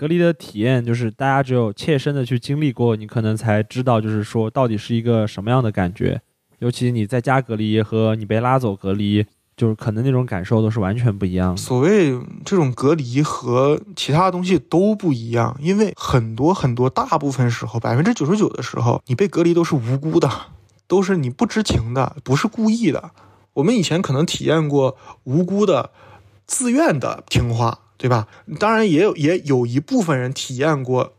[0.00, 6.22] 隔离的体验，就是大家只有切身的去经历过，你可能才知道，就是说到底是一个什么样的感觉。
[6.60, 9.26] 尤其你在家隔离和你被拉走隔离，
[9.58, 11.54] 就是可能那种感受都是完全不一样。
[11.54, 20.30] 所谓这种隔离和其他东西都不一样，因为很多很多大部分时候，百分之九十九的时候，你被隔离都是无辜的，
[20.86, 23.10] 都是你不知情的，不是故意的。
[23.52, 25.90] 我们以前可能体验过无辜的、
[26.46, 28.26] 自愿的听话，对吧？
[28.58, 31.12] 当然也有也有一部分人体验过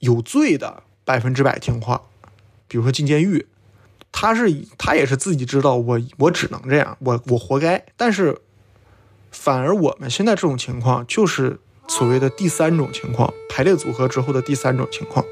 [0.00, 2.02] 有罪的百分之百听话，
[2.66, 3.46] 比如说进监狱。
[4.10, 8.40] 他是他也是自己知道我我只能这样我我活该，但是
[9.30, 15.24] 反而我们现在这种情况就是所谓的第三种情况，排列组合之后的第三种情况。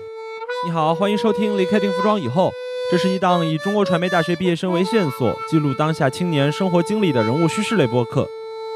[0.64, 2.52] 你好，欢迎收听离开定服装以后，
[2.92, 8.28] 这是一档以中国传媒大学毕业生为线索，记录当下青年生活经历的人物叙事类播客。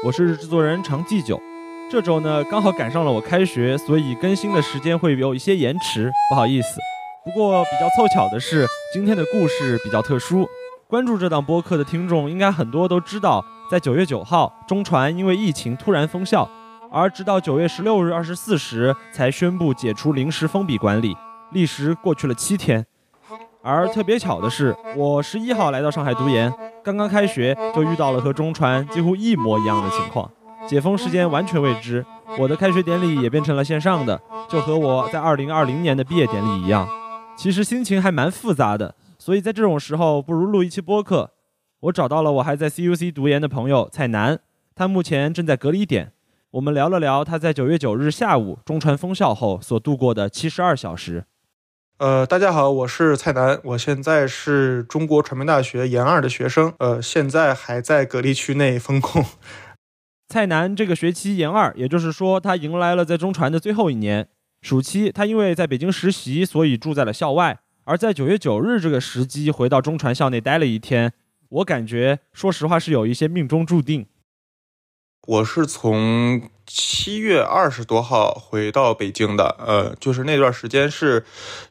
[0.03, 1.41] 我是制作人常继久。
[1.89, 6.79] 这周呢刚好赶上了我开学，所以更新的时间会有一些延迟，不好意思。
[7.23, 10.47] 不过比较凑巧的是，今天的故事比较特殊。
[10.87, 16.49] 关注这档播客的听众应该很多都知道，在九月九号，中传因为疫情突然封校，
[16.91, 21.15] 而直到九月十六日二十四时才宣布解除临时封闭管理，
[21.51, 22.85] 历时过去了七天。
[23.63, 26.51] 而特别巧的是，我十一号来到上海读研，
[26.83, 30.29] 刚刚开学就遇到了和中传几乎一模一样的情况，
[30.67, 32.05] 解封时间完全未知，
[32.39, 34.19] 我的开学典礼也变成了线上的，
[34.49, 36.87] 就和我在二零二零年的毕业典礼一样。
[37.35, 41.31] 其实心情还蛮复杂的，所以在这种时候，不如录一期播客。
[41.81, 44.39] 我找到了我还在 CUC 读研的朋友蔡楠，
[44.73, 46.13] 他目前正在隔离点。
[46.51, 51.25] 我们聊了聊他在九月九日下午中传封校后所度过的七十二小时。
[51.97, 59.25] 呃，大家好，我是蔡楠，我现在是中国传媒大学研二的学生，呃，现在还在隔离区内封控。
[60.33, 64.27] 蔡楠这个学期研二，也就是说他迎来了在中传的最后一年。
[64.63, 67.59] 暑期，他因为在北京实习，所以住在了校外。
[67.83, 71.13] 而在九月九日这个时机回到中传校内待了一天，
[71.49, 74.07] 我感觉，说实话是有一些命中注定。
[75.27, 81.23] 我是从七月二十多号回到北京的，呃，就是那段时间是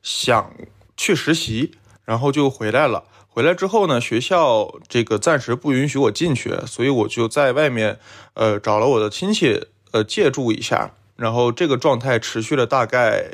[0.04, 0.54] 想
[0.96, 1.72] 去实习，
[2.04, 3.02] 然后就回来了。
[3.34, 7.98] 回来之后呢，学校这个暂时不允许我进去，所以我就在外面，
[8.34, 10.90] 呃，找了我的亲戚，呃，借住一下。
[11.16, 13.24] 然后这个状态持续了大概，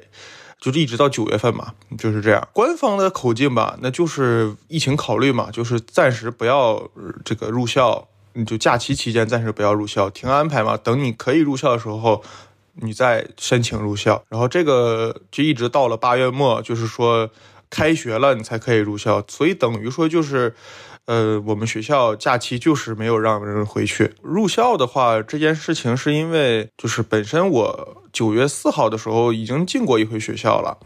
[0.61, 2.47] 就是一直到九月份嘛，就是这样。
[2.53, 6.89] 官方的口径吧，那就是疫情考虑嘛，就是暂时不要
[7.25, 10.77] 这个入校，你就假期期间暂时不要入校，停安排嘛。
[10.77, 12.23] 等你可以入校的时候，
[12.75, 14.23] 你再申请入校。
[14.29, 17.29] 然后这个就一直到了八月末，就是说
[17.71, 20.55] 开学了你才可以入校，所以等于说就是。
[21.09, 24.13] 呃，我们学校假期就是没有让人回去。
[24.21, 30.77] 入校的话，这件事情是因为就是本身我九月四号的时候已经进过一回学校了，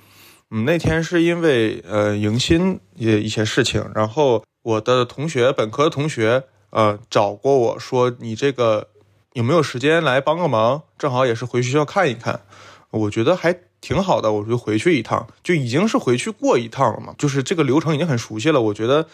[0.52, 8.90] 嗯，那天是因为呃迎新也一些事情，然后我的同学本科的同学呃找过我说你这个
[9.32, 12.42] 有没有时间来帮个忙，正好也是回学校看一看，
[12.90, 19.06] 我觉得还挺好的，我就回去一趟，就已经是回去过一趟了嘛，就是这个流程已经很熟悉了，我觉得。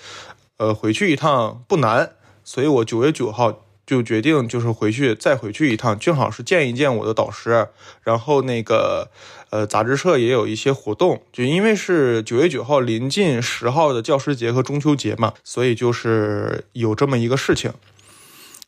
[0.61, 7.69] 呃，回去一趟不难，所以我九月九号就决定就是回去再回去一趟，正好是见一见我的导师。
[8.03, 9.09] 然后那个
[9.51, 17.73] 呃，杂志社也有一些活动，就因为是九月九号临近十号的教师节和中秋节嘛，所以就是有这么一个事情。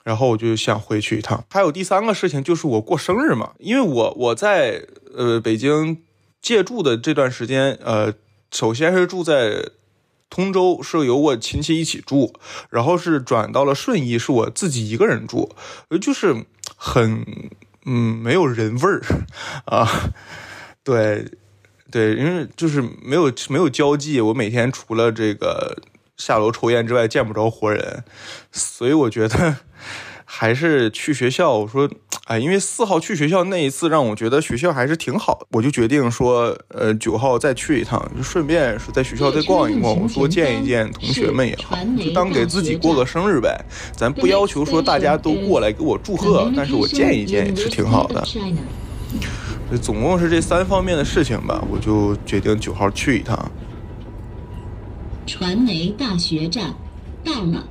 [0.04, 1.44] 然后我就想回去一趟。
[1.50, 6.02] 还有第三个事情就是我过生日嘛，因为我我在呃北京
[6.40, 8.14] 借住的这段时间，呃，
[8.50, 9.70] 首先是住在。
[10.32, 12.32] 通州是由我亲戚一起住，
[12.70, 15.50] 然后是转到了顺义，是我自己一个人住，
[16.00, 16.46] 就是
[16.76, 17.26] 很
[17.84, 19.02] 嗯没有人味儿
[19.66, 20.12] 啊，
[20.84, 21.26] 对
[21.90, 25.76] 对，因为就是没有没有交际，我每天除了这个
[26.16, 28.04] 下楼抽烟之外见不着活人，
[28.52, 29.56] 所以我觉得。
[30.32, 31.90] 还是去学校，我说，
[32.26, 43.60] 哎，因为四号去学校那一次让我觉得学校还是挺好，我就决定说，呃，九号再去一趟，就顺便说在学校再逛一逛，我说见一见同学们也好，就当给自己过个生日呗。
[43.92, 48.24] 咱不要求说大家都过来给我祝贺，但是我见一见也是挺好的。
[49.82, 53.50] 总共是这三方面的事情吧，我就决定九号去一趟。
[55.26, 56.72] 传媒大学站
[57.24, 57.68] 到了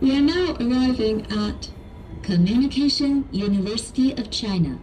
[0.00, 1.75] ，We are now arriving at.
[2.26, 4.78] Communication University of China。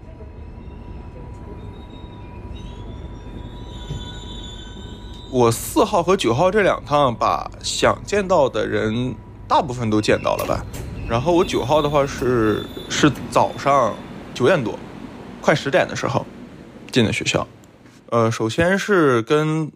[5.30, 9.14] 我四号和九号这两趟，把想见到的人
[9.46, 10.66] 大部分都见到了吧。
[11.10, 13.94] 然后我九号的话是是早上
[14.34, 14.80] 九点多，
[15.42, 16.26] 快十点的时候，
[16.94, 17.46] 进的学校。
[18.10, 19.70] 呃，首先是跟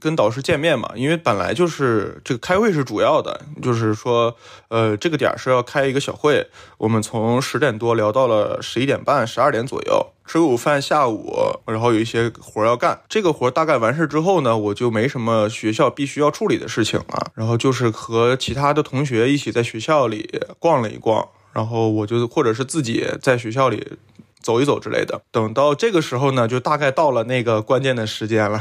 [0.00, 4.34] 跟导师见面嘛，因为本来就是这个开会是主要的，就是说，
[4.68, 6.46] 呃，这个点儿是要开一个小会，
[6.78, 11.36] 我们从十点多聊到了十一点半、十二点左右，吃午饭，下午
[11.66, 13.00] 然后有一些活儿要干。
[13.08, 23.98] 这个活儿大概完事之后呢，我就没什么学校必须要处理的事情了，然后就是和其他的同学一起在学校里逛了一逛，然后我就或者是自己在学校里
[24.40, 25.20] 走一走之类的。
[25.30, 28.60] 等到这个时候呢，就大概到了那个关键的时间了。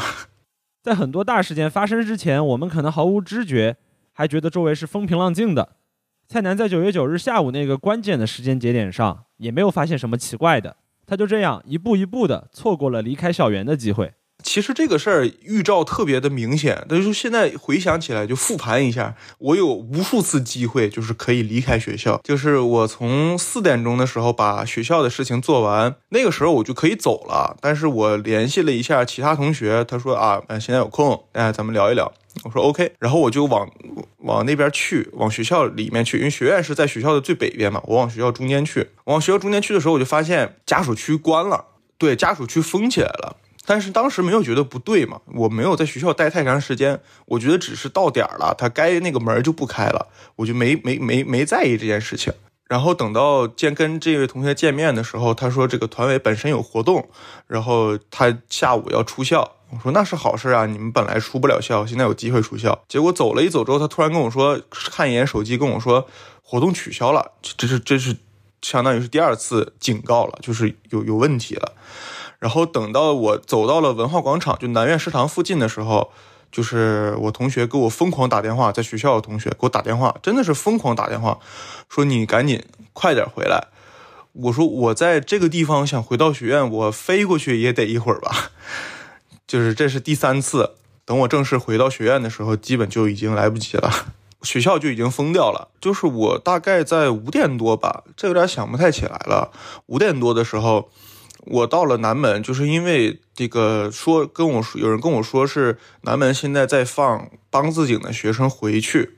[0.82, 3.76] 在很多大事件发生之前，我们可能毫无知觉，
[4.14, 5.76] 还觉得周围是风平浪静的。
[6.28, 14.14] 蔡楠在九月九日下午那个关键的时间节点上，也没有发现什么奇怪的，他就这样一步一步的错过了离开校园的机会。
[14.42, 27.58] 其实这个事儿预兆特别的明显，但是现在回想起来就复盘一下，我有无数次机会就是可以离开学校，就是我从四点钟的时候把学校的事情做完，那个时候我就可以走了。
[27.62, 32.12] 但是我联系了一下其他同学，他说啊，呃，现在有空，哎，咱们聊一聊。
[32.46, 33.70] 我说 OK，然后我就往
[34.20, 38.88] 往那边去，往学校里面去，因为学院是在学校的最北边嘛，我往学校中间去。
[39.06, 41.66] 往学校中间去的时候，我就发现家属区关了，
[41.98, 43.36] 对，家属区封起来了。
[43.66, 50.08] 但是当时没有觉得不对嘛，我没有在学校待太长时间，我觉得只是到点儿了，他该那个门就不开了，
[50.38, 52.34] 我就没没没没在意这件事情。
[52.68, 57.10] 然后等到见跟这位同学见面的时候，他说这个团委本身有活动，
[57.48, 59.56] 然后他下午要出校。
[59.72, 62.84] 我说那是好事啊，你们本来出不了校，现在有机会出校。
[62.88, 66.08] 结果走了一走之后，他突然跟我说，看一眼手机跟我说
[66.42, 68.16] 活动取消了，这是这是
[68.62, 71.74] 相当于是第二次警告了，就是有有问题了。
[72.40, 76.10] 然后等到我走到了文化广场，就南苑食堂附近的时候，
[76.50, 81.38] 就是我同学给我疯狂打电话，在学校的同学给我打电话，真的是疯狂打电话，
[81.90, 82.64] 说你赶紧
[82.94, 83.68] 快点回来。
[84.32, 88.52] 我说我在这个地方想回到学院，我飞过去也得一会儿吧。
[89.46, 93.92] 就是这是第三次，等我正式回到学院的时候，基本就已经来不及了，
[94.44, 95.68] 学校就已经封掉了。
[95.82, 99.52] 就是我大概在五点多吧，这有点想不太起来了。
[99.88, 100.90] 五点多的时候。
[101.46, 109.18] 我到了南门，就是因为这个说跟我说，有人跟我说是南门现在在放帮自警的学生回去。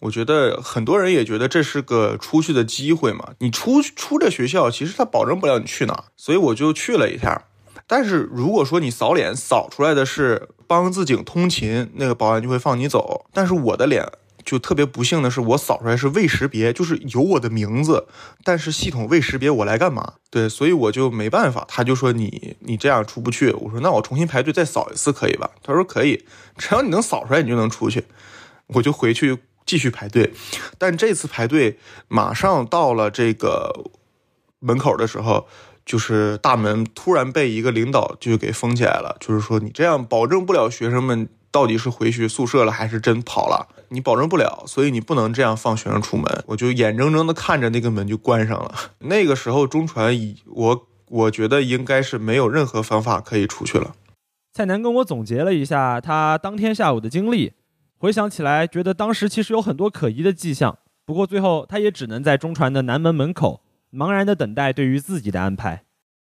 [0.00, 3.34] 我觉得很多人也觉得这是个出去的机会嘛。
[3.38, 7.44] 你出出这学校，其实他保证不了你去哪，所以我就去了一下。
[7.86, 13.26] 但是如果说你扫脸扫出来的是帮自警通勤，那个保安就会放你走。
[13.32, 14.06] 但是我的脸。
[14.44, 18.06] 就特别不幸的是，我扫出来是未识别，就是有我的名字，
[18.44, 20.14] 但是系统未识别我来干嘛？
[20.30, 21.64] 对，所以我就没办法。
[21.68, 23.52] 他就说你你这样出不去。
[23.52, 25.50] 我说那我重新排队再扫一次可以吧？
[25.62, 26.24] 他说可以，
[26.56, 28.04] 只要你能扫出来，你就能出去。
[28.68, 30.32] 我就回去继续排队，
[30.78, 31.78] 但这次排队
[32.08, 33.84] 马上到了这个
[34.58, 35.46] 门口的时候，
[35.84, 41.28] 就是大门突然被一个领导就给封起来了，就是说你这样保证不了学生们。
[41.52, 43.66] 到底是回去宿舍了还是真跑了？
[43.92, 46.24] 你保证不了，所以你不能这样放学生出门。
[46.46, 48.72] 我就眼睁睁的看着那个门就关上了。
[49.00, 53.94] 那个时候中传已我我觉得应该是没有任何方法可以出去了。
[54.52, 57.52] 蔡楠跟我总结了一下他当天下午的经历，
[57.98, 60.78] 回想起来觉得当时其实有很多可疑的迹象。
[61.04, 65.82] 不过最后他也只能在中传的南门门口茫然的等待对于自己的安排。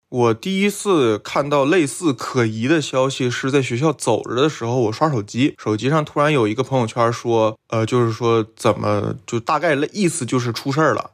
[0.10, 11.12] 我第一次看到类似可疑的消息，是在学校走着的时候，我刷手机，手机上突然有一个朋友圈说，呃，就是说怎么就大概意思就是出事儿了。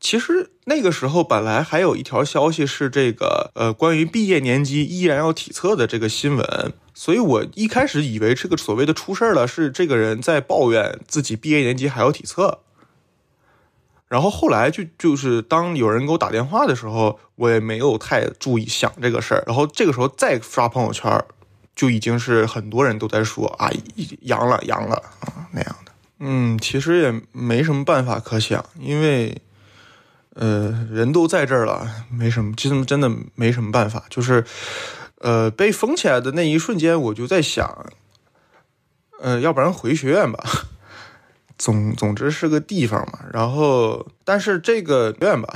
[0.00, 12.60] 其实那个时候本来还有一条消息是这个，呃，关于毕业年级依然要体测的这个新闻，所以我一开始以为这个所谓的出事儿了，是这个人在抱怨自己毕业年级还要体测。
[14.08, 19.42] 然后后来就就是当有人给我打电话的时候，我也没有太注意想这个事儿。
[19.46, 21.24] 然后这个时候再刷朋友圈，
[21.74, 23.68] 就已经是很多人都在说啊，
[24.20, 25.92] 阳了阳了啊那样的。
[26.20, 29.42] 嗯，其实也没什么办法可想，因为
[30.34, 34.04] 呃人都在这儿了，没什么，其实真的没什么办法。
[34.08, 34.44] 就是
[35.18, 37.86] 呃被封起来的那一瞬间，我就在想，
[39.20, 40.42] 呃要不然回学院吧。
[41.58, 45.54] 总总之是个地方嘛，然后但是这个院吧，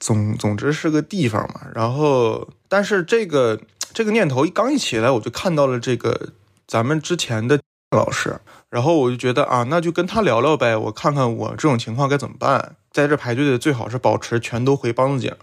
[0.00, 3.60] 总总之是个地方嘛，然后但是这个
[3.92, 6.30] 这个念头一刚一起来，我就看到了这个
[6.66, 7.60] 咱们之前的
[7.94, 8.40] 老师，
[8.70, 15.34] 然后我就觉得啊，那就跟他聊聊呗，我看看我这种情况该怎么办，在这排队的最好是保持全都回梆子井，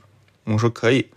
[0.45, 1.09] 我说可以。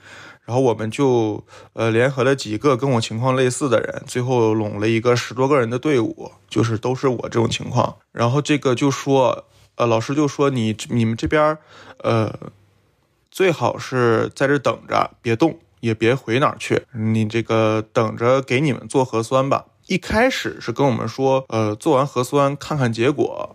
[0.48, 7.94] 然后我们就呃联合了几个跟我情况类似的人，最后拢了一个十多个人的队伍，就是都是我这种情况。
[8.12, 11.58] 然后这个就说，呃，老师就说你你们这边，
[12.02, 12.34] 呃，
[13.30, 19.66] 最好是在这等着，别动，也别回哪儿去，你这个等着给你们做核酸吧。
[19.86, 23.54] 一开始是跟我们说，呃，做完核酸看看结果，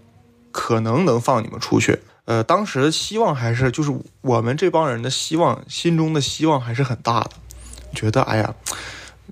[0.51, 1.97] 可能能放你们出去。
[2.25, 7.31] 呃，当时的希望还是就是我们这帮人的希望，心中的希望还是很大的，
[7.93, 8.53] 觉得哎呀。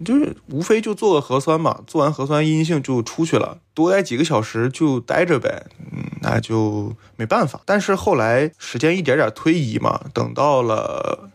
[0.06, 7.62] 就是无非就做个核酸嘛，做完核酸阴性就出去了，多待几个小时就待着呗，嗯，那就没办法。
[7.66, 11.30] 但是后来时间一点点推移嘛，等到了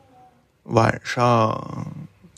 [0.64, 1.86] 晚上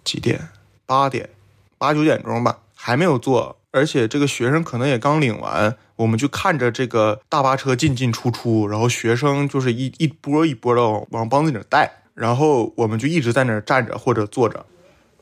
[0.05, 0.49] 几点？
[0.85, 1.31] 八点、
[1.79, 14.65] 八九点钟吧，还没有做，而且这个学生可能也刚领完，我们就看着这个大巴车进进出出，然后学生就是一一波一波的往帮子里带，然后我们就一直在那儿站着或者坐着。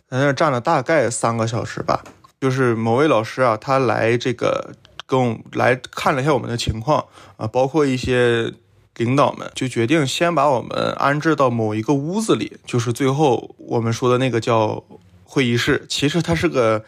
[0.09, 2.05] 在那儿站了大概三个小时吧，
[2.41, 4.73] 就是某位老师啊，他来这个
[5.05, 7.07] 跟我来看了一下我们的情况
[7.37, 8.53] 啊，包括一些
[8.97, 14.85] 领导们，就决定先把我们安置到某一个屋子里，就是最后我们说的那个叫
[15.25, 15.85] 会议室。
[15.89, 16.85] 其实它是个，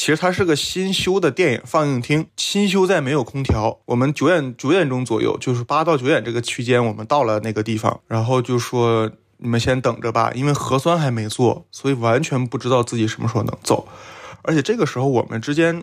[0.00, 3.80] 其实它是个新修的电影放映厅，新修在没有空调。
[3.84, 9.10] 我们九点九点钟左右，就是八到九点这个区间，我们到了那个地方，然后就说。
[9.42, 13.88] 你们先等着吧，因为核酸还没做，所以完全不知道自己什么时候能走。
[14.42, 15.82] 而且这个时候我们之间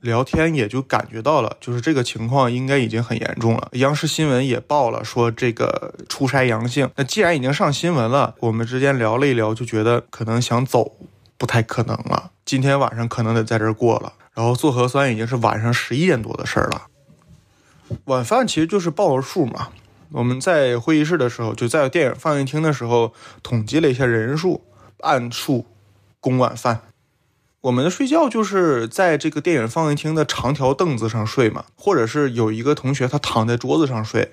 [0.00, 3.68] 聊天也就感觉到了，就是这个情况应该已经很严重了。
[3.72, 6.90] 央视新闻也报了，说这个出差阳性。
[6.96, 10.92] 那既然已经上新闻了，我们之间聊了一聊，就觉得可能想走
[11.44, 12.30] 不太可能了。
[12.46, 14.14] 今天晚上可能得在这儿过了。
[14.32, 16.86] 然后做核酸已经是晚上十一点多的事儿了。
[18.06, 19.68] 晚饭其实就是报个数嘛。
[20.12, 24.64] 我们在会议室的时候，就在电影放映厅的时候，统计了一下人数，
[25.00, 25.66] 按数
[26.18, 26.80] 供晚饭。
[27.60, 34.32] 我们的睡觉就是在这个电影放映厅的长条凳子上睡嘛，或者是有一个同学他躺在桌子上睡。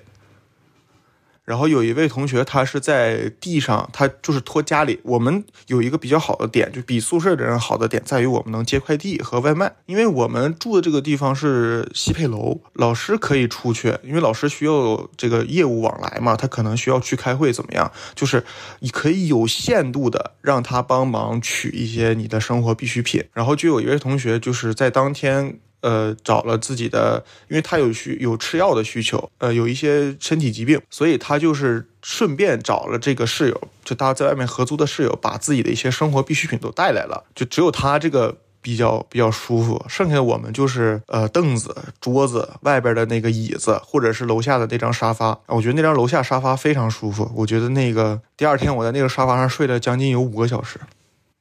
[1.44, 5.00] 然后有一位同学，他是在地上，他就是托家里。
[5.02, 9.72] 我们有一个比较好的点，就比宿舍的人好的点，在于我们能接快递和外卖。
[9.86, 17.90] 因为我们住的这个地方是西配楼，老师可以出去，因为老师需要这个业务往来嘛，他可能需要去开会，怎么样？
[18.14, 18.44] 就是
[18.78, 23.24] 你可以有限度的让他帮忙取一些你的生活必需品。
[23.32, 25.58] 然后就有一位同学，就是在当天。
[25.82, 50.78] 呃，找了自己的，因为他有需有吃药的需求，呃，有一些身体疾病，所以他就是顺便找了这个室友，就他在外面合租的室友，把自己的一些生活必需品都带来了，就只有他这个比较比较舒服，剩下的我们就是呃凳子、桌子、外边的那个椅子，或者是楼下的那张沙发，我觉得那张楼下沙发非常舒服，我觉得那个第二天我在那个沙发上睡了将近有五个小时，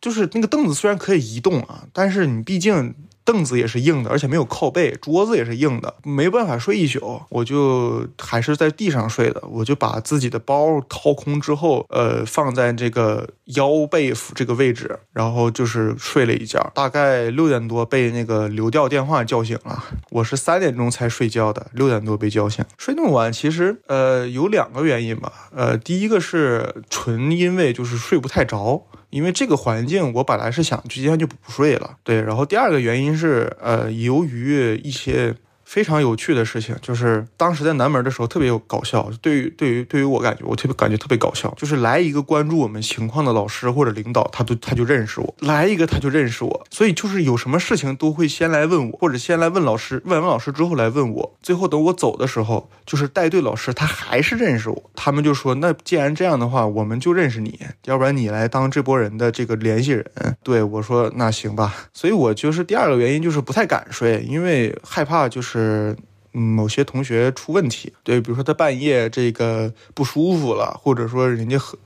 [0.01, 2.95] 就是那个凳子虽然可以移动啊，但是你毕竟。
[3.23, 9.41] 凳子也是硬的，而且没有靠背，桌子也是硬的，没办法睡一宿，我就还是在地上睡的。
[9.49, 16.71] 我就把自己的包掏空之后，呃，放在这个腰背这个位置，然后就是睡了一觉。
[16.73, 22.63] 大概六点多被那个流调电话叫醒了，我是三点钟才睡觉的，六点多被叫醒。
[22.77, 28.85] 睡那么晚，其实呃有两个原因吧，呃，第一个是纯因为就是睡不太着。
[29.11, 32.19] 因为这个环境，我本来是想今天就不睡了，对。
[32.19, 35.35] 然后第二个原因是，呃，由于一些。
[35.71, 39.09] 非常有趣的事情，就是当时在南门的时候特别有搞笑。
[39.21, 41.53] 对于对于对于我感觉，我特别感觉特别搞笑。
[41.55, 46.67] 就是来一个关注我们情况的老师或者领导，他都他就认识我；来一个他就认识我。
[46.69, 51.37] 所以就是有什么事情都会先来问我，或者先来问老师，问完老师之后来问我。
[51.41, 54.91] 最后等我走的时候，就是带队老师他还是认识我。
[54.93, 60.05] 他们就说：“那既然这样的话，我们就认识你，要不然你来当这波人的这个联系人。”
[60.43, 65.60] 对我说：“那行吧。”所以我就是第二个原因就是不太敢睡，因为害怕就是。
[65.61, 65.95] 是，
[66.31, 71.77] 某些同学出问题，对，比如说他半夜这个不舒服了，或者说人家和，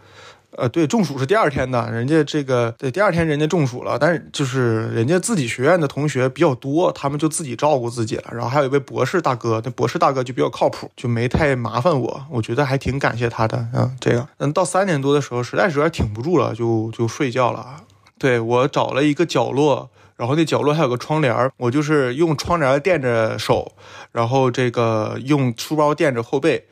[0.52, 8.26] 呃，对，中暑是第二天的，人家这个对第二天人家中暑了，但是就是人家自己学院的同学比较多，他们就自己照顾自己了。
[8.32, 13.68] 然后还有一位博士大哥，那博士大哥就比较靠谱，就没太麻烦我，我觉得还挺感谢他的。
[13.74, 17.84] 嗯，这样，嗯，到三点多的时候，实在是有点挺不住了，就就睡觉了。
[18.18, 19.90] 对我找了一个角落。
[20.18, 23.74] 然后那角落还有个窗帘我就是用窗帘垫着手，
[24.12, 26.64] 然后这个用书包垫着后背，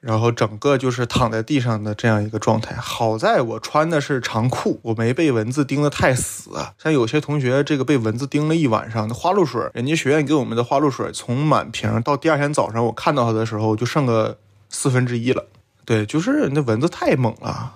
[0.00, 2.74] 然后整个就是躺在地上的这样一个状态。
[2.74, 6.50] 好在我穿的是长裤，我没被蚊子叮得太死。
[6.78, 14.36] 像有些同学这个被蚊子叮了一晚上，那花露水，人家学院给我们的花露水从满瓶到第二天早上我看到它的时候就剩个
[14.68, 15.46] 四分之一了。
[15.84, 17.74] 对，就是那蚊子太猛了。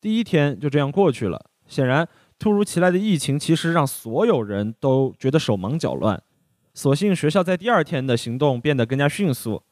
[0.00, 2.08] 第一天就这样过去了，显然。
[2.42, 6.20] 突如其来的疫情其实让所有人都觉得手忙脚乱，
[6.74, 9.62] 所幸学校在第二天的行动变得更加迅速。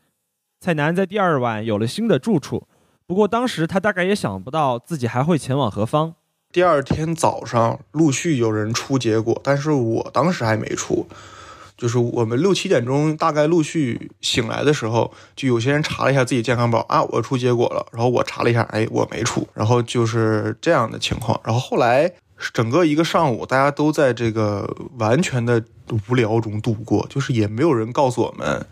[0.60, 2.68] 蔡南在第二晚有了新的住处，
[3.08, 6.14] 不过当时他大概也想不到自己还会前往何方。
[6.52, 11.08] 第二天早上陆续有人出结果，但是我当时还没出。
[11.76, 17.84] 就是我们六七点钟大概陆续醒来的时候，就有些人查了一下自己健康宝啊，我出结果了。
[17.90, 19.44] 然后我查了一下，哎，我没出。
[19.54, 21.40] 然后就是这样的情况。
[21.42, 22.12] 然后后来
[22.52, 25.62] 整个一个上午，大家都在这个完全的
[26.08, 28.66] 无聊中度过，就是也没有人告诉我们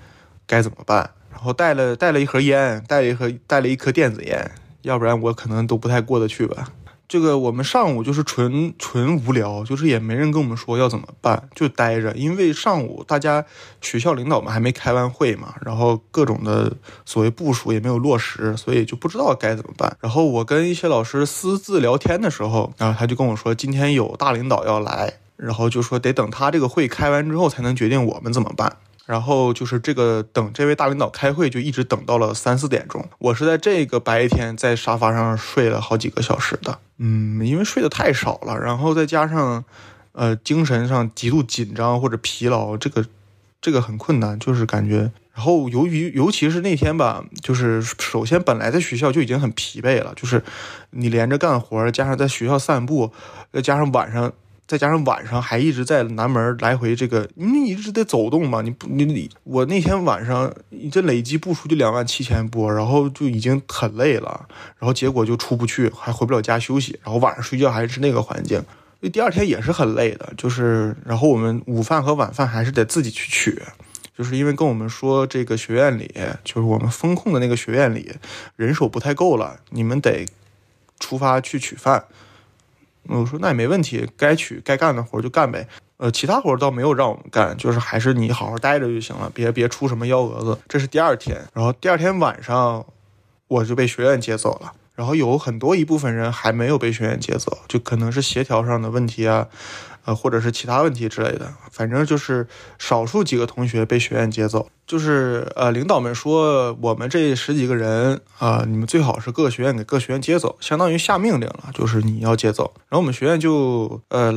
[0.46, 1.10] 该怎么办。
[1.30, 4.50] 然后带了带了一盒烟，带了一盒带了一颗电子烟，
[4.82, 6.72] 要不然我可能都不太过得去吧。
[7.08, 12.12] 这个我们上午就是纯纯无聊，就是也没人跟我们说要怎么办，就待着。
[12.12, 13.42] 因为上午大家
[13.80, 16.70] 学校领导们还没开完会嘛，然后各种的
[17.06, 19.96] 所谓部署也没有落实，所以就不知道该怎么办。
[20.02, 28.76] 然后我跟一些老师私自聊天的时候，然后他就跟我说，今天有大领导要来，然后就说得等他这个会开完之后才能决定我们怎么办。
[29.08, 33.02] 然后就是这个等这位大领导开会，就一直等到了三四点钟。
[33.18, 39.64] 我是在这个白天在沙发上睡了好几个小时的，嗯，因为睡得太少了，然后再加上，
[40.12, 43.02] 呃，精神上极度紧张或者疲劳，这个
[43.62, 45.10] 这个很困难，就是感觉。
[45.32, 50.44] 然后由于尤其是那天吧，就是首先本来在学校就已经很疲惫了，就是
[50.90, 53.10] 你连着干活，加上在学校散步，
[53.50, 54.30] 再加上晚上。
[54.68, 60.54] 再加上晚上还一直在南门来回这个，你一直得走动嘛，你不你你我那天晚上
[60.92, 64.46] 这累计步数就两万七千步，然后就已经很累了，
[64.78, 68.58] 然后结果就出不去，还回不了家休息，然后晚上睡觉还是那个环境，
[69.00, 73.62] 所以第二天也是很累的，就是然后我们午饭和晚饭还是得自己去取，
[74.14, 78.12] 就是因为跟我们说这个学院里就是我们风控的那个学院里
[78.56, 80.26] 人手不太够了，你们得
[81.00, 82.04] 出发去取饭。
[83.04, 85.66] 我说那也没问题，该取该干的活就干呗。
[85.98, 90.56] 呃，其他活倒没有让我们干，就是还是你好好待着就行了，别别出什么幺蛾子。
[90.68, 92.84] 这是第二天，然后第二天晚上
[93.48, 99.48] 我就被学院接走了，然后有很多一部分人还没有被学院接走，就可能是协调上的问题啊。
[100.08, 102.46] 呃，或者是其他问题之类的，反正就是
[102.78, 104.70] 少数几个同学被学院接走。
[104.86, 112.72] 就是呃，领导们说我们这十几个人啊，你们最好是各个学院给各学院接走，相当于下命令了，就是你要接走。
[112.88, 114.32] 然后我们学院就呃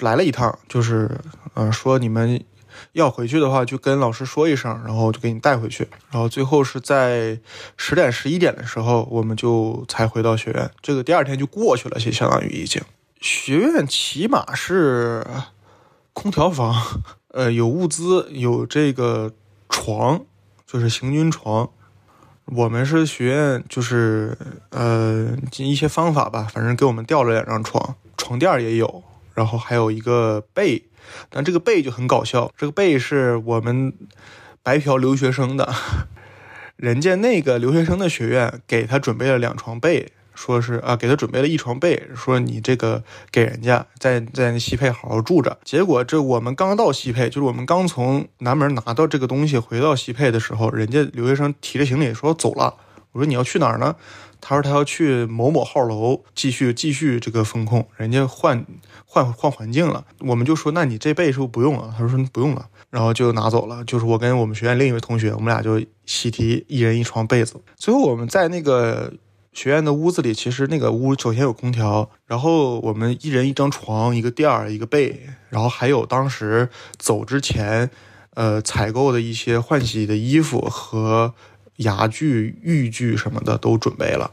[0.00, 1.10] 来了一趟，就是
[1.54, 2.40] 呃说你们
[2.92, 5.88] 要回去的话，就跟老师说一声，然后就给你带回去。
[6.12, 7.40] 然后最后是在
[7.76, 10.70] 十点十一点的时候，我们就才回到学院。
[10.80, 12.80] 这个第二天就过去了，就相当于已经。
[13.20, 15.26] 学院起码是
[16.12, 19.32] 空调房， 呃，有物资，有这个
[19.68, 20.24] 床，
[20.66, 21.70] 就是行军床。
[22.46, 24.38] 我们是学院，就是
[24.70, 29.02] 呃一些方法吧，反正给我们调了两张床，床垫也有，
[29.34, 30.84] 然后还有一个被。
[31.28, 33.92] 但这个被就很搞笑，这个被是我们
[34.62, 35.72] 白嫖留学生的，
[36.76, 40.12] 人家那个留学生的学院给他准备了两床被。
[40.36, 45.58] 说是啊，给他准备了一床被，说你这个给人家在在那西配好好住着。
[45.64, 52.74] 结果这我们刚到西配，就是我们刚从南门拿到这个东西回到西配的时候，人家留学生提着行李说走了。
[53.12, 53.96] 我说你要去哪儿呢？
[54.38, 58.66] 他说他要去某某号楼继续继续这个风控，人家换
[59.06, 60.04] 换换环境了。
[60.20, 61.94] 我们就说那你这被是不是不用了？
[61.96, 63.82] 他说不用了，然后就拿走了。
[63.84, 67.54] 就是我跟我们学院另一位同学，我们俩就喜提一人一床被子。
[67.76, 69.10] 最后我们在那个。
[69.56, 77.88] 学院的屋子里，其实那个屋首先有空调，然后我们一人一张床，一个垫儿，一个被，然后还有当时走之前，
[78.34, 81.32] 呃，采购的一些换洗的衣服和
[81.76, 84.30] 牙具、浴具什么的都准备了。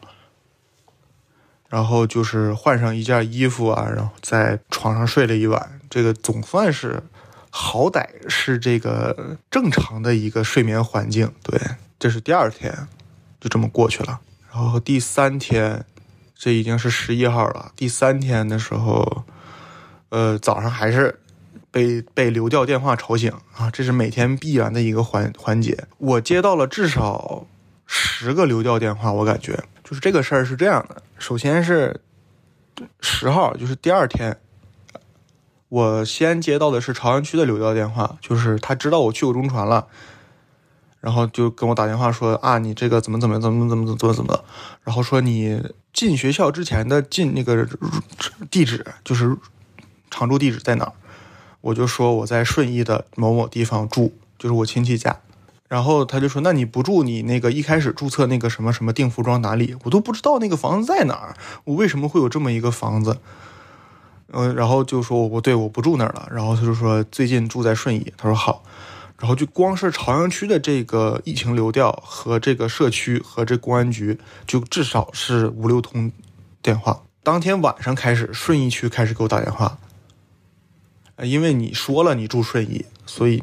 [1.69, 7.01] 然后就是换上一件衣服啊，然后在床上睡了一晚，这个总算是
[7.49, 11.31] 好歹是这个正常的一个睡眠环境。
[11.41, 11.57] 对，
[11.97, 12.89] 这是第二天，
[13.39, 14.19] 就这么过去了。
[14.53, 15.83] 然后第三天，
[16.35, 17.71] 这已经是十一号了。
[17.75, 19.25] 第三天的时候，
[20.09, 21.19] 呃，早上还是
[21.71, 25.85] 被被流调电话吵醒啊，这是每天必然的一个环环节。
[25.97, 27.47] 我接到了至少
[27.87, 31.01] 十个流调电话，我感觉就是这个事儿是这样的。
[31.17, 31.99] 首先是
[32.99, 34.37] 十号，就是第二天，
[35.69, 39.87] 我先接到的是朝阳区的流调电话，就是他知道我去过中传了。
[41.03, 44.41] 然后就跟我打电话说啊，你这个怎么怎么怎么怎么怎么怎么怎么，
[44.85, 45.61] 然后说你
[45.91, 47.67] 进学校之前的进那个
[48.49, 49.35] 地址就是
[50.09, 50.93] 常住地址在哪儿，
[51.59, 55.19] 我就说我在顺义的某某地方住，就是我亲戚家。
[55.67, 61.35] 然后他就说，那你不住你那个一开始注册那个什么什么定服装哪里，我都不知道那个房子在哪儿，
[61.65, 63.17] 我为什么会有这么一个房子？
[64.31, 68.63] 嗯，然后就说我对我不住那儿了，然后他就说最近住在顺义，他说好。
[69.23, 76.11] 然后就光是朝阳区的这个疫情流调和这个社区和这公安局，就至少是五六通
[76.61, 77.03] 电话。
[77.23, 79.77] 当天晚上开始，顺义区开始给我打电话，
[81.21, 83.41] 因为你说了你住顺义，所以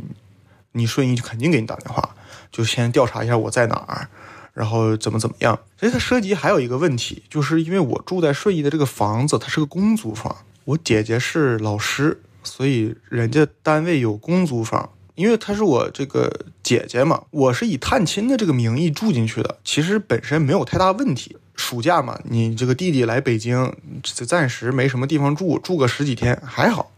[0.73, 2.15] 你顺义就肯定给你打电话，
[2.53, 4.11] 就先调查一下我在哪儿，
[4.53, 5.59] 然后怎么怎么样。
[5.79, 14.91] 所以它涉及还有一个问题，就是因为我住在顺义的这个房子，它是个公租房，我姐姐是老师，所以人家单位有公租房。
[15.21, 21.37] 因为她是我这个姐姐嘛，我是以探亲的这个名义住进去的，其实本身没有太大问题。
[21.55, 23.71] 暑假嘛，你这个弟弟来北京，
[24.03, 26.91] 暂时没什么地方住，住个十几天还好。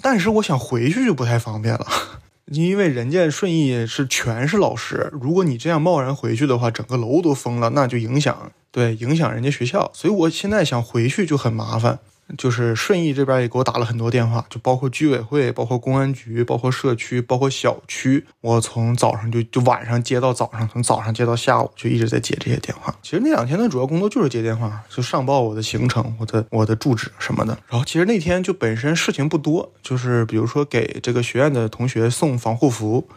[0.00, 1.86] 但是我想回去就不太方便了，
[2.50, 12.00] 因为人家顺义是全是老师，如果你这样贸然回去的话，整个楼都封了，那就影响对影响人家学校，所以我现在想回去就很麻烦。
[12.36, 18.24] 就是顺义这边也给我打了很多电话，就包括居委会、包括公安局、包括社区、包括小区。
[18.40, 22.94] 我从早上就就晚上接到早上，从早上接到下午，就一直在接这些电话。
[23.02, 27.56] 其实那两天的主要工作就是接电话，就上报我的行程、我的我的住址什么的。
[27.68, 33.08] 然后其实那天就本身事情不多，就是比如说给这个学院的同学送防护服，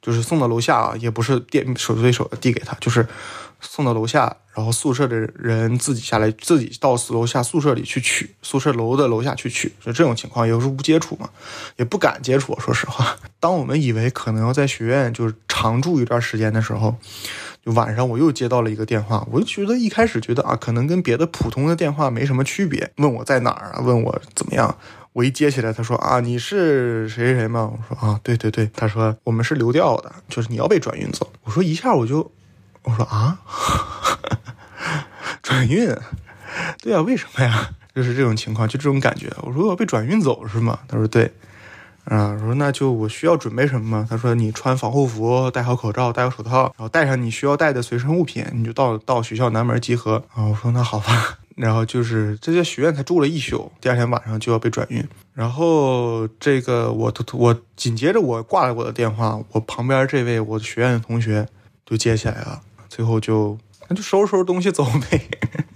[0.00, 3.06] 就是送到楼下啊，也不是电手对手的递给他，就是
[3.62, 11.30] 送到楼下，然后宿舍的人自己下来，自己到楼下宿舍里去取，宿舍楼的楼下去取，就这种情况，有时候不接触嘛，
[11.76, 12.58] 也不敢接触。
[12.60, 16.94] 说实话，当我们以为可能要在学院就是常住一段时间的时候，
[17.64, 24.76] 就晚上我又接到了一个电话，我就觉得一开始觉得啊，可能跟别的普通的电话没什么区别，问我在哪儿啊，问我怎么样。
[25.14, 27.70] 我一接起来，他说啊，你是谁谁谁吗？
[27.70, 28.70] 我说啊，对对对。
[28.74, 31.30] 他说我们是流调的，就是你要被转运走。
[31.42, 32.32] 我说一下我就，
[32.82, 33.38] 我说啊，
[35.42, 35.94] 转运，
[36.82, 37.70] 对啊，为什么呀？
[37.94, 39.30] 就是这种情况，就这种感觉。
[39.42, 40.78] 我说我被转运走是吗？
[40.88, 41.32] 他说对。
[42.06, 44.06] 啊，我说那就我需要准备什么吗？
[44.10, 50.24] 他说你穿防护服，戴好口罩，戴好手套，然后带上你需要带的随身物品，你就到到学校南门集合。
[50.34, 51.38] 啊，我说那好吧。
[51.54, 55.06] 然后就是这在学院才住了一宿，第二天晚上就要被转运。
[55.32, 61.46] 然后这个我我紧接着我挂了我的电话，我旁边这位我学院的同学
[61.86, 62.60] 就接起来了，
[62.94, 63.56] 最后就
[63.88, 65.18] 那就收拾收拾东西走呗。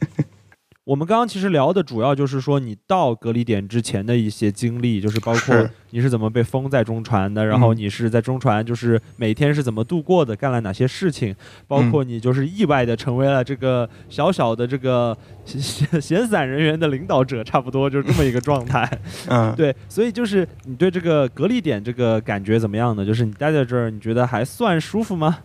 [0.85, 11.35] 我们刚刚其实聊的主要就是说你到隔离点之前的一些经历，就是包括你是怎么被封在中传的，然后嗯你是在中传就是每天是怎么度过的，干了哪些事情，
[11.67, 18.87] 包括你就是意外的成为了这个小小的这个闲 闲闲散人员的领导者，差不多就是这么一个状态。
[19.29, 23.07] 嗯，对，所以就是你对这个隔离点这个感觉怎么样呢？
[23.07, 25.39] 就是你待在这儿，你觉得还算舒服吗？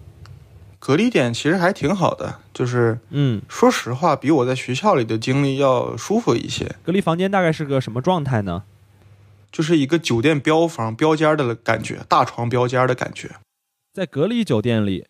[0.82, 6.76] 隔离点其实还挺好的，就是嗯，说实话，比我在学校里的经历要舒服一些。
[6.82, 8.64] 隔离房间大概是个什么状态呢？
[9.52, 13.36] 就是一个酒店标房标间儿的感觉，大床标间儿的感觉。
[13.94, 15.06] 在隔离酒店里，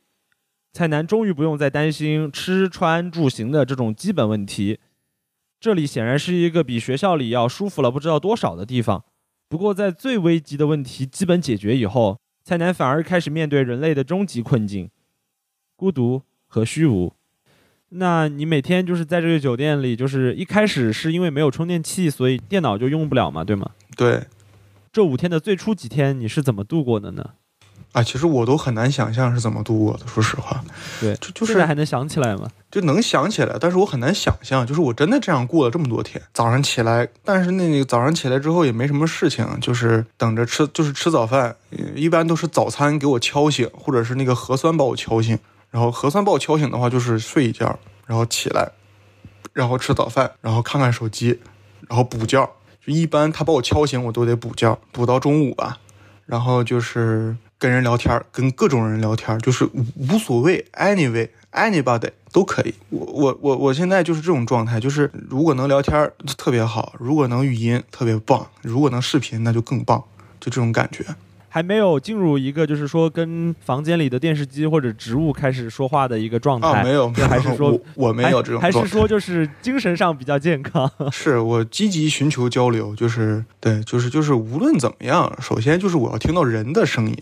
[0.74, 4.78] 蔡楠终于不用再担心吃穿住行的这种基本问题。
[5.62, 9.06] 这里显然是一个比学校里要舒服了不知道多少的地方。
[9.48, 14.90] 不过，在最危急的问题基本解决以后，蔡楠反而开始面对人类的终极困境——
[15.82, 17.12] 孤独和虚无。
[17.90, 23.72] 那你每天就是在这个酒店里，就是一开始是因为没有充电器，所以电脑就用不了嘛，对吗？
[23.98, 24.28] 对，
[24.94, 27.32] 这五天的最初几天，你是怎么度过的呢？
[27.94, 30.06] 啊，其实我都很难想象是怎么度过的。
[30.06, 30.64] 说实话，
[31.02, 32.48] 对，就就是现在还能想起来吗？
[32.70, 36.22] 就能想起来，但是我很难想象，就是我真的这样过了这么多天。
[36.32, 45.38] 早上起来，但是那个早上起来之后也没什么事情，就是等着吃，就是吃早饭，呃一般都是早餐给我敲醒，或者是那个核酸把我敲醒。
[45.72, 48.72] 然后核酸把我敲醒的话，就是睡一觉，然后起来，
[49.54, 51.40] 然后吃早饭，然后看看手机，
[51.88, 52.48] 然后补觉。
[52.86, 55.80] 就一般他把我敲醒，我都得补觉，补到中午吧。
[56.26, 62.74] 然后就是跟人聊天，跟各种人聊天，就是无所谓，anyway anybody 都可以。
[62.90, 70.04] 我我我我现在就是这种状态，就是如果能聊天特别好，如果能语音特别棒，如果能视频那就更棒，
[70.40, 71.06] 就这种感觉。
[71.54, 80.90] 还没有进入一个就是说跟房间里的电视机或者植物开始说话的一个状态，啊，没有，没有，还是说我我没有这种还是说就是精神上比较健康？
[81.12, 87.18] 是我积极寻求交流，就是对，就是就是无论怎么样， 首先就是我要听到人的声音，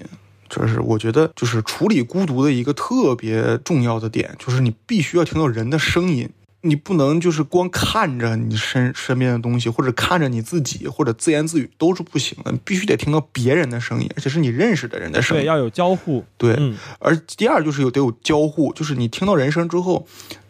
[0.48, 6.30] 就是我觉得就是处理孤独的一个特别重要的点，就是你必须要听到人的声音。
[6.62, 15.48] 你不能就是光看着你身身边的东西，或者看着你自己，或者自言自语都是不行的，你必须得听到别人的声音，而且是你认识的人的声对，音。
[15.48, 16.26] 要有交互。
[16.38, 20.06] 对，嗯，而第二就是有得有交互，就是你听到人声之后，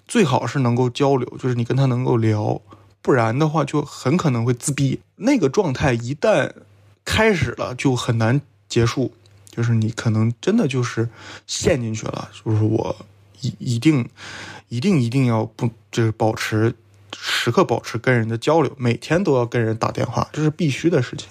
[0.08, 2.60] 最好是能够交流，就是你跟他能够聊，
[3.02, 5.00] 不然的话就很可能会自闭。
[5.17, 6.52] 那个状态一旦
[7.06, 9.13] 开始了，就很难结束，
[9.52, 11.08] 就是你可能真的就是
[11.45, 12.30] 陷进去了。
[12.43, 12.95] 就是我
[13.41, 14.10] 一一定
[14.69, 16.73] 一定一定要不就是保持
[17.15, 21.29] 时刻保持跟人的交流，每天都要跟人打电话，这是必须的事情。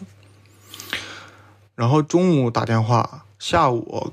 [1.74, 4.12] 然后中午打电话，下午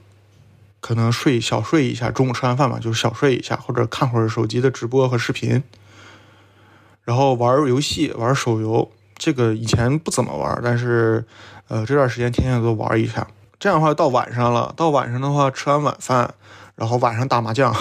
[0.80, 5.64] 可能睡小睡一下，中午吃完饭嘛，就小睡一下，或者看会儿手机的直播和视频。
[7.04, 11.26] 然后玩游戏，玩手游，这个以前不怎么玩，但是
[11.68, 13.28] 呃这段时间天天都玩一下。
[13.58, 16.36] 这样的话到晚上了，到晚上的话吃完晚饭，
[16.76, 17.76] 然后晚上打麻将。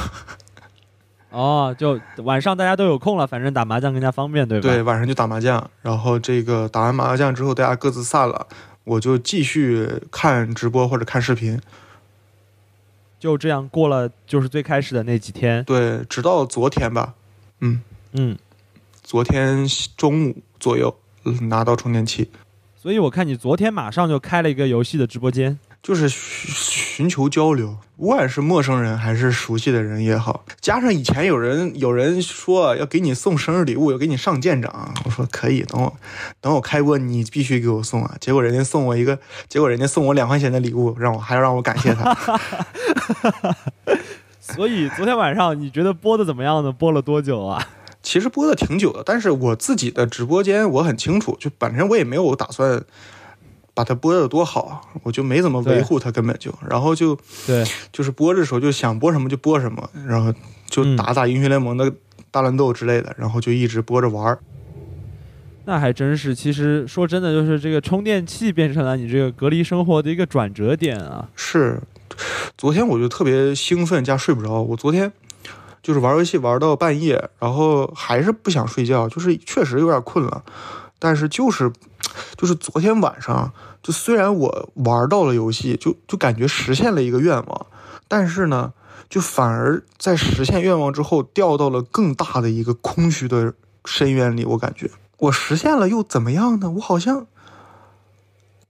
[1.35, 4.69] 哦，就晚上大家都有空了，反正打麻将更加方便，对吧？
[4.69, 8.47] 对，晚上就打麻将，然后这个打完麻将之后，大家各自散了，
[8.85, 11.61] 我就继续看直播或者看视频。
[13.19, 15.65] 就这样过了，就是最开始的那几天。
[15.65, 17.15] 对，直到昨天吧，
[17.61, 18.39] 嗯嗯，
[19.03, 19.67] 昨天
[19.97, 20.97] 中午左右
[21.49, 22.31] 拿到充电器。
[22.77, 25.59] 所以我看你昨天马上就开了一个游戏的直播间。
[25.85, 30.43] 就是寻求交流，不管是陌生人还是熟悉的人也好。
[30.59, 35.95] 加上以前有人有人说要给你送生日礼物，要给你上舰长，我说可以，等我
[36.41, 38.17] 等我开播，你必须给我送啊。
[38.19, 42.17] 结果人家送我一个，结果人家送我两块钱的礼物，让我还要让我感谢他。
[44.41, 46.73] 所以昨天晚上你觉得播的怎么样呢？
[46.73, 47.69] 播了多久啊？
[48.03, 52.83] 其实播的挺久的，但是我自己的直播间我很清楚，就本身我也没有打算。
[53.75, 60.33] 把它播的有多好，我就没怎么维护它，根本就，然后就，对，就是播的时候就想播什么就播什么，然后
[60.71, 61.93] 就打打英雄联盟的
[62.31, 64.39] 大乱斗之类的，然后就一直播着玩儿。
[65.65, 71.29] 那还真是，其实说真的，就是这个充电器变成了你这个隔离生活的一个转折点啊。
[71.35, 71.81] 是，
[72.57, 75.11] 昨天我就特别兴奋加睡不着，我昨天
[75.83, 80.45] 就是玩游戏玩到半夜，然后还是不想睡觉，就是确实有点困了，
[81.01, 81.73] 但是就是。
[82.37, 87.67] 就是昨天晚上，就虽然我玩到了游戏，就就感觉实现了一个愿望，
[88.09, 88.73] 但是呢，
[89.09, 94.45] 就反而在实现愿望之后掉到了更大的一个空虚的深渊里。
[94.45, 96.71] 我感觉我实现了又怎么样呢？
[96.71, 97.27] 我好像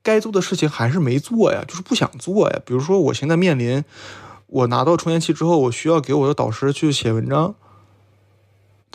[0.02, 2.60] 该做的事情还是没做呀，就是不想做呀。
[2.64, 3.84] 比如说，我现在面临
[4.46, 7.54] 我拿到充电器之后，我需要给我的导师去写文章。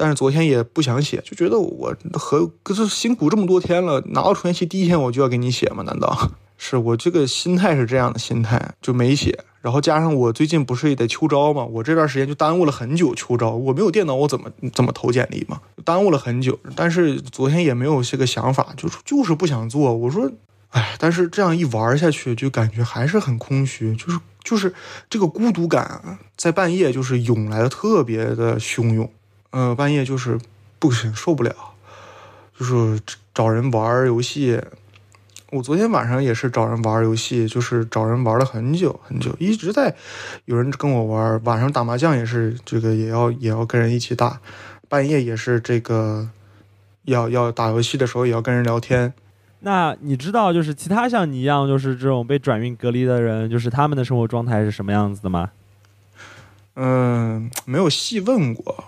[0.01, 5.83] 但是昨天也不想写，就觉得我和可是辛苦这么多天了，拿到充电器第一天我就要给你写吗？
[5.83, 9.37] 难道 是我这个心态是这样的心态就没写？
[9.59, 11.65] 然后加上我最近不是也得秋招吗？
[11.65, 15.59] 我这段时间就耽误了很久秋招，我没有电脑，我怎么怎么投简历嘛？
[15.83, 16.57] 耽误了很久。
[16.77, 19.93] 但是昨天也没有这个想法，就是就是不想做。
[19.93, 20.31] 我说，
[20.69, 24.73] 哎，但是这样一玩下去，就感觉还是很空虚，就是就是
[25.09, 29.11] 这个孤独感在半夜就是涌来的特别的汹涌。
[29.51, 30.39] 嗯，半夜就是
[30.77, 31.55] 不行，受不了，
[32.57, 32.99] 就是
[33.33, 34.61] 找人玩游戏。
[35.51, 39.95] 我昨天晚上也是找人玩游戏，就是找人玩了很久很久，一直在
[40.45, 41.43] 有人跟我玩。
[41.43, 44.39] 晚上打麻将也是这个，也要也要跟人一起打。
[44.87, 46.29] 半夜也是这个，
[47.05, 49.11] 要要打游戏的时候也要跟人聊天。
[49.61, 55.49] 那你知道，就是其他像你一样，就是这种被转运隔离的人，就是他们的生活状态是什么样子的吗？
[56.75, 58.85] 嗯，没有细问过。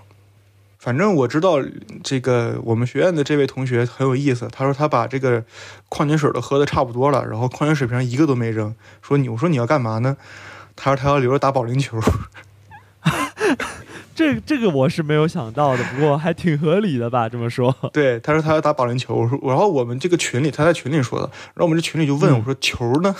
[0.82, 1.58] 反正我知道，
[2.04, 4.48] 这个我们学院的这位同学很有意思。
[4.52, 5.44] 他说他把这个
[5.90, 8.74] 矿泉水都喝的差不多了，然后矿泉水瓶一个都没扔。
[9.00, 10.18] 说你，我说你要干嘛呢？
[10.76, 12.00] 他说他要留着打保龄球。
[14.16, 17.30] 这 这个我是没有想到的，不过还挺合理的吧？
[17.30, 17.76] 这么说。
[17.94, 19.14] 对，他说他要打保龄球。
[19.14, 21.26] 我说，然后我们这个群里，他在群里说的。
[21.54, 23.16] 然后我们这群里就问我说：“球呢？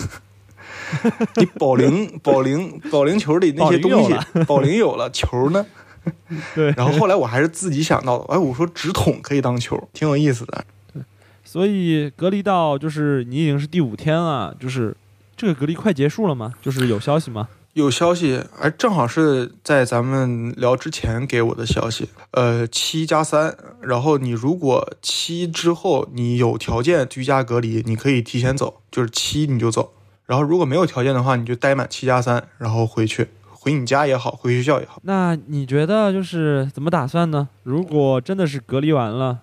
[1.38, 4.16] 你保龄保龄保龄球里那些东西，
[4.48, 5.64] 保龄有了，球呢？”
[6.56, 10.66] 对，然后后来我还是自己想到的，哎，我说直筒可以当球，挺有意思的。
[10.94, 11.04] 对，
[11.44, 14.96] 所以隔离到就是你已经是第五天了，就是
[15.38, 16.54] 这个隔离快结束了吗？
[16.62, 17.48] 就是有消息吗？
[17.74, 22.10] 有消息，哎，正好是在咱们聊之前给我的消息。
[22.32, 29.94] 呃，七加三，然后你如果七之后你有条件居家隔离，你可以提前走，就是七你就走。
[30.26, 33.28] 然后如果没有条件的话，你就待满七加三，然后回去。
[33.64, 35.00] 回你家也好，回学校也好。
[35.04, 37.48] 那你觉得就是怎么打算呢？
[37.62, 39.42] 如果真的是隔离完了，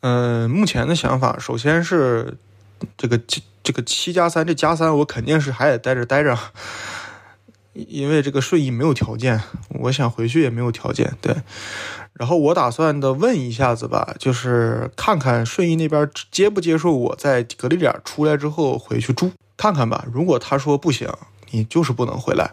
[0.00, 2.36] 嗯，目前的想法，首先是
[2.98, 6.38] 这个这这个七加三，这加三我肯定是还得待着待着，
[7.72, 9.40] 因为这个顺义没有条件，
[9.80, 11.16] 我想回去也没有条件。
[11.22, 11.34] 对，
[12.12, 20.04] 然后我打算的问一下子吧，就是看看顺义那边接不接受我在隔离点出来之后回去住，看看吧。
[20.12, 21.08] 如果他说不行，
[21.52, 22.52] 你就是不能回来。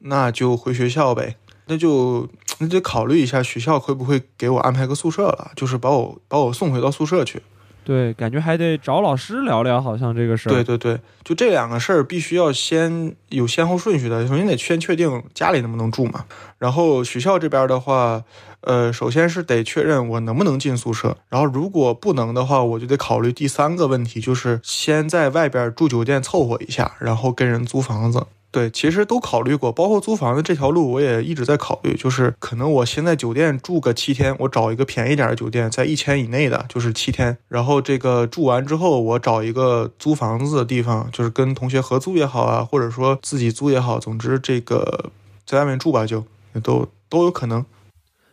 [0.00, 2.28] 那就回学校呗，那就
[2.58, 7.42] 那得考虑一下学校会不会给我安排个宿舍了，就是把我把我送回到宿舍去。
[7.84, 10.52] 对，感觉还得找老师聊聊，好像这个事儿。
[10.52, 16.24] 对对对，就这两个事儿必须要先有先后顺序的，首先得先确定家里能不能住嘛，
[16.58, 18.24] 然后学校这边的话，
[18.62, 28.26] 呃，首先是得确认我能不能进宿舍，然后如果不能的话，我就得考虑第三个问题，就是先在外边住酒店凑合一下，然后跟人租房子。
[28.56, 31.94] 对，其实都考虑过，包括租房子这条路，我也一直在考虑。
[31.94, 37.36] 就是可能我先在酒店住个七天，我找一个便宜点的酒店，在一千以内的，就是七天。
[37.48, 45.10] 然后这个住完之后，我找一个租房子的地方，就是跟同学合租也好啊，或者说自己租也好，总之这个
[45.44, 46.24] 在外面住吧，就
[46.62, 47.62] 都都有可能。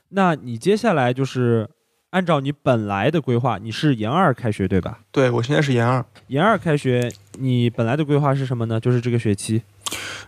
[0.07, 1.69] 那你接下来就是
[2.11, 4.99] 按照你本来的规划，你是研二开学对吧？
[5.11, 8.79] 对我现在是研二，研二开学，你本来的规划是什么呢？
[8.79, 9.61] 就是这个学期。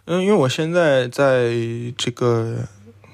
[0.05, 1.53] 嗯，因为我现在在
[1.97, 2.57] 这个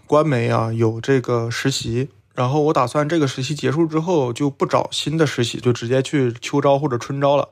[0.05, 7.49] 官媒啊有这个实习，然后我打算这个实习结束之后就不找新的实习，就直接去秋招或者春招了。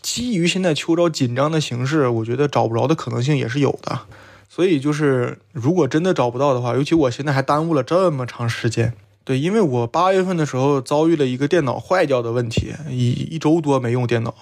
[0.00, 4.00] 基于现在秋招紧张的形势，我觉得找不着的可能性也是有的。
[4.48, 8.94] 所以就是如果真的找不到的话，尤其我现在还耽误了这么长时间。
[9.24, 14.34] 对，因为我八月份的时候遭遇了一个电脑坏掉的问题，一一周多没用电脑。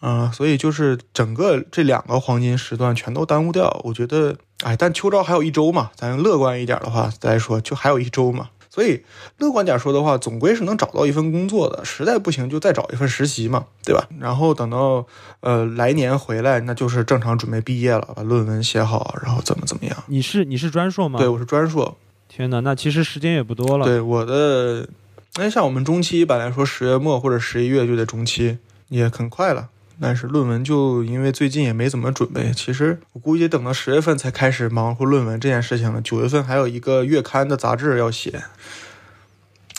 [0.00, 9.02] 嗯，所以就是整个这两个黄金时段全都耽误掉，我觉得，哎，但秋招还有一周嘛，咱乐观一点的话再说，就还有一周嘛，所以
[9.38, 14.06] 乐观点说的话，总归是能找到一份工作的，实在不行就再找一份实习嘛，对吧？
[14.20, 15.04] 然后等到
[15.40, 20.04] 呃来年回来，那就是正常准备毕业了，把论文写好，然后怎么怎么样？
[20.06, 21.18] 你是你是专硕吗？
[21.18, 21.96] 对，我是专硕。
[22.28, 23.84] 天哪，那其实时间也不多了。
[23.84, 24.88] 对，我的，
[25.36, 28.58] 那像我们中期一般来说，十月末或者十一月就得中期，
[28.88, 29.70] 也很快了。
[30.00, 36.00] 但是论文就因为最近也没怎么准备，其实我估计等到十月份才开始忙活论文这件事情了。
[36.00, 38.44] 九月份还有一个月刊的杂志要写。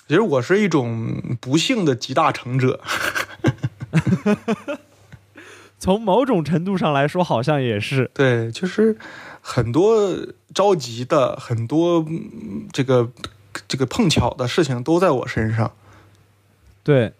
[0.07, 2.81] 其实我是一种不幸的集大成者。
[5.79, 8.11] 从某种程度上来说，好像也是。
[8.13, 8.97] 对，就是
[9.39, 10.13] 很多
[10.53, 12.05] 着急的，很多
[12.73, 13.09] 这个
[13.67, 15.71] 这个碰巧的事情都在我身上。
[16.83, 17.13] 对。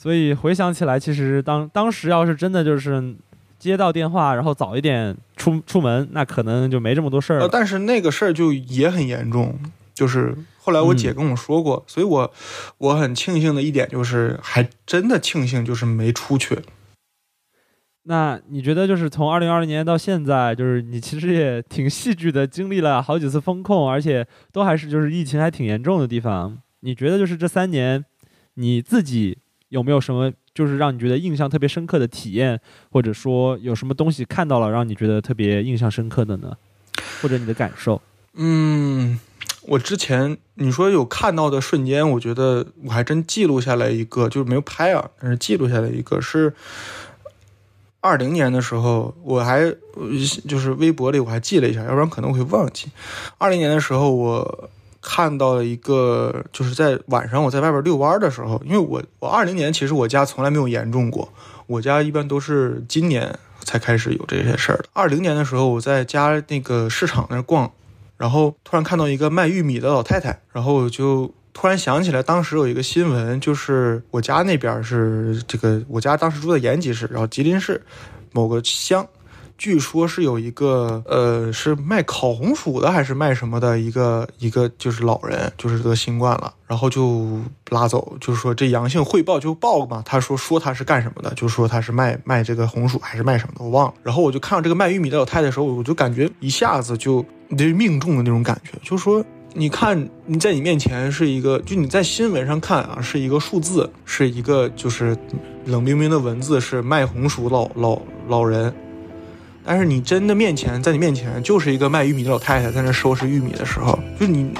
[0.00, 3.14] 所以回想起来，其实当当时要是真的就是
[3.58, 7.46] 接到电话，然后早一点出出门，那可能就没这么多事儿了。
[7.46, 9.60] 但是那个事儿就也很严重，
[9.92, 12.32] 就是后来我姐跟我说过，所以我
[12.78, 16.60] 我很庆幸的一点就是，还真的庆幸就是没出去。
[18.04, 26.56] 那你觉得就是从二零二零年到现在，就是你其实也挺戏剧的，经历了好几次风控，而且都还是就是疫情还挺严重的地方。
[26.80, 28.02] 你觉得就是这三年
[28.54, 29.36] 你自己？
[29.70, 36.56] 有没有什么就是让你觉得印象特别深刻的体验，或者说有什么东西看到了让你觉得特别印象深刻的呢？
[37.22, 38.00] 或者你的感受？
[38.34, 39.18] 嗯，
[39.62, 46.52] 我之前你说有看到的瞬间，我觉得我还真记录下来一个，就是没有拍啊，但是记录下来一个是
[48.00, 49.72] 二零年的时候，我还
[50.48, 52.88] 就是微博里我还记了一下，要不然可能会忘记。
[53.38, 54.70] 二零年的时候我。
[55.02, 61.32] 看到了一个，就是在晚上我在外边遛弯的时候，因为我我二零年其实我家从来没有严重过，
[61.66, 64.84] 我家一般都是今年才开始有这些事儿的。
[64.92, 67.70] 二零年的时候我在家那个市场那逛，
[68.16, 77.82] 然后突然看到一个卖玉米的老太太，然后我就突然想起来，当时有一个新闻，就是我家那边是这个，我家当时住在延吉市，然后吉林市
[78.32, 79.06] 某个乡。
[79.60, 90.02] 据说是有一个，呃，是卖烤红薯的还是卖什么的一个一个就是老人，就是得新冠了，然后就拉走，就是说这阳性汇报就报嘛。
[90.06, 93.94] 他说说他是干什么的，就说他是卖卖这个红薯还是卖什么的，我忘了。
[94.02, 97.22] 然后我就看到这个卖玉米的老太太的时候，我就感觉一下子就
[97.58, 105.14] 这命中的那种感觉，就是说你看你在你面前是一个，就你在新闻上看啊是一个数字，是一个就是
[105.66, 108.74] 冷冰冰的文字，是卖红薯老老老人。
[109.70, 114.50] 但是你真的面前，在你面前就是一个卖玉米的老太太在那收拾玉米的时候，就你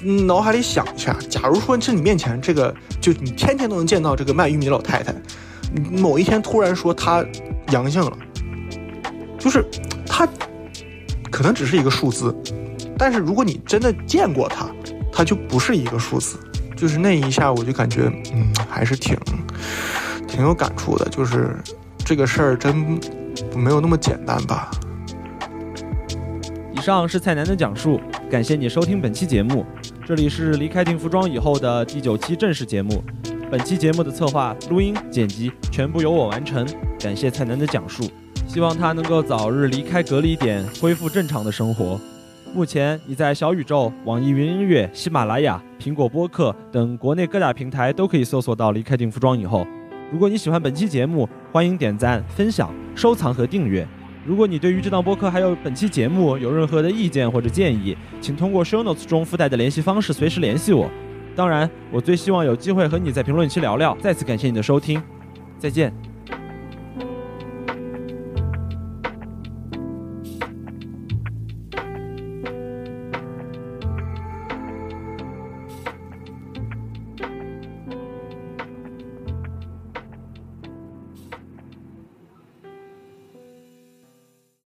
[0.00, 5.14] 你脑海里想一下，假如说是你面前这个，就你天天都能见到这个卖玉米的老太太，
[5.90, 7.22] 某一天突然说她
[7.72, 8.16] 阳性了，
[9.38, 9.62] 就是
[10.06, 10.26] 她
[11.30, 12.34] 可能只是一个数字，
[12.96, 14.66] 但是如果你真的见过她，
[15.12, 16.38] 她就不是一个数字，
[16.74, 19.14] 就是那一下我就感觉，嗯，还是挺
[20.26, 21.54] 挺有感触的，就是
[22.02, 22.98] 这个事儿真。
[23.56, 24.70] 没有那么简单吧。
[26.72, 29.64] 以上是蔡楠的讲述，感谢你收听本期节目。
[30.06, 33.02] 这里是离开定服装以后的第九期正式节目。
[33.50, 36.66] 本期节目的策划、录音、剪辑全部由我完成。
[36.98, 38.10] 感谢蔡楠的讲述，
[38.46, 41.98] 希望他能够早日离开隔离点，恢复正常的生活。
[42.52, 49.64] 目前你在小宇宙、网易云音乐、喜马拉雅、苹果播客等国内各大平台都可以搜索到《离开定服装以后》。
[50.12, 53.86] 如果你喜欢本期节目，欢迎点赞、分享、收藏和订阅。
[54.24, 60.88] 如果你对于这档播客还有本期节目有任何的意见或者建议，请通过 show notes 中附带的联系方式随时联系我。
[61.34, 63.96] 当然，我最希望有机会和你在评论区聊聊。
[64.00, 65.02] 再次感谢你的收听，
[65.58, 66.13] 再见。